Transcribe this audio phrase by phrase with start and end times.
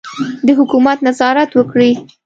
[0.45, 1.91] د حکومت نظارت وکړي.